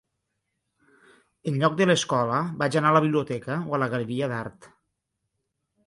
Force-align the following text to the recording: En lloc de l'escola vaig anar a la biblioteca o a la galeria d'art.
En 1.51 1.59
lloc 1.63 1.75
de 1.83 1.87
l'escola 1.91 2.41
vaig 2.63 2.79
anar 2.81 2.95
a 2.95 2.99
la 2.99 3.05
biblioteca 3.07 3.59
o 3.69 3.79
a 3.79 3.85
la 3.85 3.93
galeria 3.97 4.33
d'art. 4.35 4.71